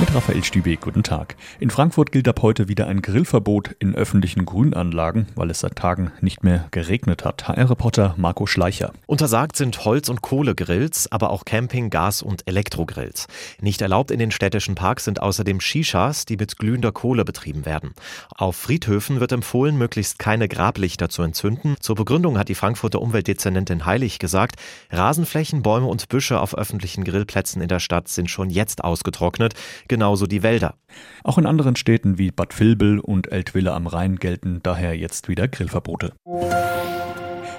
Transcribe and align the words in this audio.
Mit 0.00 0.14
Raphael 0.14 0.42
Stübeck, 0.42 0.80
guten 0.80 1.02
Tag. 1.02 1.36
In 1.58 1.68
Frankfurt 1.68 2.10
gilt 2.10 2.26
ab 2.26 2.40
heute 2.40 2.68
wieder 2.68 2.86
ein 2.86 3.02
Grillverbot 3.02 3.76
in 3.80 3.94
öffentlichen 3.94 4.46
Grünanlagen, 4.46 5.26
weil 5.34 5.50
es 5.50 5.60
seit 5.60 5.76
Tagen 5.76 6.10
nicht 6.22 6.42
mehr 6.42 6.68
geregnet 6.70 7.26
hat. 7.26 7.46
HR-Reporter 7.46 8.14
Marco 8.16 8.46
Schleicher. 8.46 8.94
Untersagt 9.04 9.56
sind 9.56 9.84
Holz- 9.84 10.08
und 10.08 10.22
Kohlegrills, 10.22 11.12
aber 11.12 11.28
auch 11.28 11.44
Camping-, 11.44 11.90
Gas- 11.90 12.22
und 12.22 12.48
Elektrogrills. 12.48 13.26
Nicht 13.60 13.82
erlaubt 13.82 14.10
in 14.10 14.18
den 14.18 14.30
städtischen 14.30 14.74
Parks 14.74 15.04
sind 15.04 15.20
außerdem 15.20 15.60
Shishas, 15.60 16.24
die 16.24 16.38
mit 16.38 16.56
glühender 16.56 16.92
Kohle 16.92 17.26
betrieben 17.26 17.66
werden. 17.66 17.92
Auf 18.34 18.56
Friedhöfen 18.56 19.20
wird 19.20 19.32
empfohlen, 19.32 19.76
möglichst 19.76 20.18
keine 20.18 20.48
Grablichter 20.48 21.10
zu 21.10 21.20
entzünden. 21.22 21.76
Zur 21.78 21.96
Begründung 21.96 22.38
hat 22.38 22.48
die 22.48 22.54
Frankfurter 22.54 23.02
Umweltdezernentin 23.02 23.84
Heilig 23.84 24.18
gesagt, 24.18 24.56
Rasenflächen, 24.88 25.60
Bäume 25.60 25.88
und 25.88 26.08
Büsche 26.08 26.40
auf 26.40 26.56
öffentlichen 26.56 27.04
Grillplätzen 27.04 27.60
in 27.60 27.68
der 27.68 27.80
Stadt 27.80 28.08
sind 28.08 28.30
schon 28.30 28.48
jetzt 28.48 28.82
ausgetrocknet 28.82 29.52
genauso 29.90 30.26
die 30.26 30.42
Wälder. 30.42 30.76
Auch 31.24 31.36
in 31.36 31.44
anderen 31.44 31.76
Städten 31.76 32.16
wie 32.16 32.30
Bad 32.30 32.58
Vilbel 32.58 33.00
und 33.00 33.30
Eltville 33.30 33.72
am 33.74 33.86
Rhein 33.86 34.16
gelten 34.16 34.60
daher 34.62 34.96
jetzt 34.96 35.28
wieder 35.28 35.48
Grillverbote. 35.48 36.14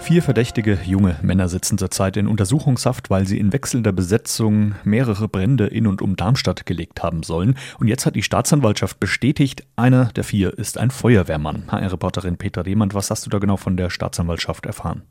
Vier 0.00 0.22
verdächtige 0.22 0.78
junge 0.84 1.16
Männer 1.22 1.48
sitzen 1.48 1.78
zurzeit 1.78 2.16
in 2.16 2.28
Untersuchungshaft, 2.28 3.10
weil 3.10 3.26
sie 3.26 3.38
in 3.38 3.52
wechselnder 3.52 3.92
Besetzung 3.92 4.74
mehrere 4.84 5.28
Brände 5.28 5.66
in 5.66 5.86
und 5.86 6.02
um 6.02 6.16
Darmstadt 6.16 6.66
gelegt 6.66 7.02
haben 7.02 7.22
sollen. 7.22 7.56
Und 7.78 7.88
jetzt 7.88 8.06
hat 8.06 8.14
die 8.14 8.22
Staatsanwaltschaft 8.22 9.00
bestätigt, 9.00 9.64
einer 9.74 10.06
der 10.06 10.24
vier 10.24 10.56
ist 10.58 10.78
ein 10.78 10.90
Feuerwehrmann. 10.90 11.64
HR-Reporterin 11.68 12.36
Peter 12.36 12.66
Rehmann, 12.66 12.92
was 12.92 13.10
hast 13.10 13.26
du 13.26 13.30
da 13.30 13.38
genau 13.38 13.56
von 13.56 13.76
der 13.76 13.90
Staatsanwaltschaft 13.90 14.66
erfahren? 14.66 15.02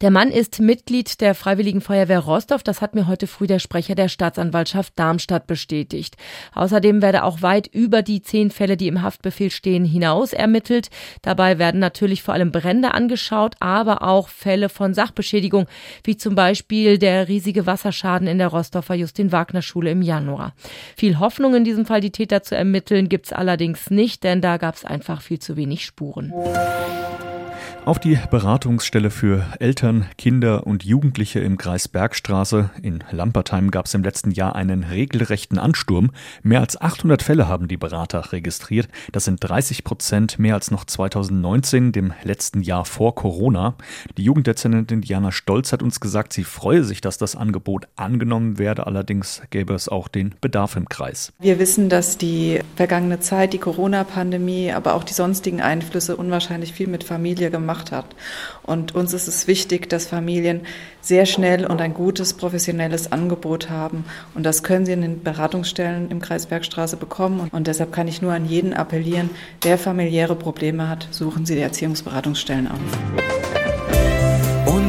Der 0.00 0.10
Mann 0.10 0.30
ist 0.30 0.60
Mitglied 0.60 1.20
der 1.20 1.34
Freiwilligen 1.34 1.80
Feuerwehr 1.80 2.18
Rostov. 2.18 2.62
Das 2.62 2.80
hat 2.80 2.94
mir 2.94 3.06
heute 3.06 3.26
früh 3.26 3.46
der 3.46 3.58
Sprecher 3.58 3.94
der 3.94 4.08
Staatsanwaltschaft 4.08 4.92
Darmstadt 4.96 5.46
bestätigt. 5.46 6.16
Außerdem 6.54 7.02
werde 7.02 7.24
auch 7.24 7.42
weit 7.42 7.68
über 7.68 8.02
die 8.02 8.22
zehn 8.22 8.50
Fälle, 8.50 8.76
die 8.76 8.88
im 8.88 9.02
Haftbefehl 9.02 9.50
stehen, 9.50 9.84
hinaus 9.84 10.32
ermittelt. 10.32 10.88
Dabei 11.22 11.58
werden 11.58 11.80
natürlich 11.80 12.22
vor 12.22 12.34
allem 12.34 12.50
Brände 12.52 12.94
angeschaut, 12.94 13.54
aber 13.60 14.02
auch 14.02 14.28
Fälle 14.28 14.68
von 14.68 14.94
Sachbeschädigung, 14.94 15.66
wie 16.04 16.16
zum 16.16 16.34
Beispiel 16.34 16.98
der 16.98 17.28
riesige 17.28 17.66
Wasserschaden 17.66 18.26
in 18.26 18.38
der 18.38 18.48
Rostover 18.48 18.94
Justin-Wagner-Schule 18.94 19.90
im 19.90 20.02
Januar. 20.02 20.54
Viel 20.96 21.18
Hoffnung 21.18 21.54
in 21.54 21.64
diesem 21.64 21.86
Fall, 21.86 22.00
die 22.00 22.10
Täter 22.10 22.42
zu 22.42 22.56
ermitteln, 22.56 23.08
gibt's 23.08 23.32
allerdings 23.32 23.90
nicht, 23.90 24.24
denn 24.24 24.40
da 24.40 24.56
gab's 24.56 24.84
einfach 24.84 25.22
viel 25.22 25.38
zu 25.38 25.56
wenig 25.56 25.84
Spuren. 25.84 26.32
Auf 27.84 27.98
die 27.98 28.16
Beratungsstelle 28.30 29.10
für 29.10 29.44
Eltern, 29.58 30.06
Kinder 30.16 30.66
und 30.68 30.84
Jugendliche 30.84 31.40
im 31.40 31.58
Kreis 31.58 31.88
Bergstraße 31.88 32.70
in 32.80 33.02
Lampertheim 33.10 33.72
gab 33.72 33.86
es 33.86 33.94
im 33.94 34.04
letzten 34.04 34.30
Jahr 34.30 34.54
einen 34.54 34.84
regelrechten 34.84 35.58
Ansturm. 35.58 36.12
Mehr 36.44 36.60
als 36.60 36.80
800 36.80 37.22
Fälle 37.22 37.48
haben 37.48 37.66
die 37.66 37.76
Berater 37.76 38.32
registriert. 38.32 38.88
Das 39.10 39.24
sind 39.24 39.38
30 39.40 39.82
Prozent 39.82 40.38
mehr 40.38 40.54
als 40.54 40.70
noch 40.70 40.84
2019, 40.84 41.92
dem 41.92 42.12
letzten 42.22 42.62
Jahr 42.62 42.84
vor 42.84 43.14
Corona. 43.14 43.74
Die 44.16 44.24
Jugenddezernentin 44.24 45.00
Diana 45.00 45.32
Stolz 45.32 45.72
hat 45.72 45.82
uns 45.82 45.98
gesagt, 45.98 46.32
sie 46.32 46.44
freue 46.44 46.84
sich, 46.84 47.00
dass 47.00 47.18
das 47.18 47.34
Angebot 47.34 47.88
angenommen 47.96 48.58
werde. 48.58 48.86
Allerdings 48.86 49.42
gäbe 49.50 49.74
es 49.74 49.88
auch 49.88 50.08
den 50.08 50.34
Bedarf 50.40 50.76
im 50.76 50.88
Kreis. 50.88 51.32
Wir 51.40 51.58
wissen, 51.58 51.88
dass 51.88 52.16
die 52.16 52.60
vergangene 52.76 53.20
Zeit, 53.20 53.52
die 53.52 53.58
Corona-Pandemie, 53.58 54.72
aber 54.72 54.94
auch 54.94 55.04
die 55.04 55.14
sonstigen 55.14 55.60
Einflüsse 55.60 56.16
unwahrscheinlich 56.16 56.72
viel 56.72 56.86
mit 56.86 57.02
Familie 57.02 57.50
gemacht 57.52 57.92
hat. 57.92 58.06
Und 58.64 58.96
uns 58.96 59.12
ist 59.12 59.28
es 59.28 59.46
wichtig, 59.46 59.88
dass 59.88 60.08
Familien 60.08 60.62
sehr 61.00 61.26
schnell 61.26 61.64
und 61.64 61.80
ein 61.80 61.94
gutes 61.94 62.34
professionelles 62.34 63.12
Angebot 63.12 63.70
haben. 63.70 64.04
Und 64.34 64.44
das 64.44 64.64
können 64.64 64.86
sie 64.86 64.92
in 64.92 65.02
den 65.02 65.22
Beratungsstellen 65.22 66.10
im 66.10 66.20
Kreis 66.20 66.46
Bergstraße 66.46 66.96
bekommen. 66.96 67.48
Und 67.52 67.68
deshalb 67.68 67.92
kann 67.92 68.08
ich 68.08 68.22
nur 68.22 68.32
an 68.32 68.46
jeden 68.46 68.74
appellieren, 68.74 69.30
wer 69.62 69.78
familiäre 69.78 70.34
Probleme 70.34 70.88
hat, 70.88 71.06
suchen 71.12 71.46
Sie 71.46 71.54
die 71.54 71.60
Erziehungsberatungsstellen 71.60 72.68
auf. 72.68 73.41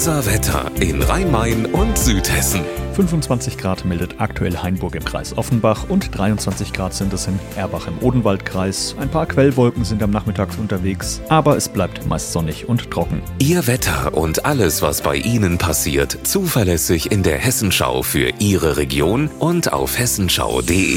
Unser 0.00 0.24
Wetter 0.24 0.70
in 0.80 1.02
Rhein-Main 1.02 1.66
und 1.66 1.98
Südhessen. 1.98 2.62
25 2.94 3.58
Grad 3.58 3.84
meldet 3.84 4.14
aktuell 4.16 4.56
Hainburg 4.56 4.94
im 4.94 5.04
Kreis 5.04 5.36
Offenbach 5.36 5.90
und 5.90 6.16
23 6.16 6.72
Grad 6.72 6.94
sind 6.94 7.12
es 7.12 7.26
in 7.26 7.38
Erbach 7.54 7.86
im 7.86 7.98
Odenwaldkreis. 7.98 8.96
Ein 8.98 9.10
paar 9.10 9.26
Quellwolken 9.26 9.84
sind 9.84 10.02
am 10.02 10.10
Nachmittag 10.10 10.48
unterwegs, 10.58 11.20
aber 11.28 11.58
es 11.58 11.68
bleibt 11.68 12.06
meist 12.06 12.32
sonnig 12.32 12.66
und 12.66 12.90
trocken. 12.90 13.20
Ihr 13.40 13.66
Wetter 13.66 14.14
und 14.14 14.46
alles, 14.46 14.80
was 14.80 15.02
bei 15.02 15.16
Ihnen 15.16 15.58
passiert, 15.58 16.16
zuverlässig 16.22 17.12
in 17.12 17.22
der 17.22 17.36
Hessenschau 17.36 18.02
für 18.02 18.30
Ihre 18.38 18.78
Region 18.78 19.28
und 19.38 19.70
auf 19.70 19.98
hessenschau.de. 19.98 20.96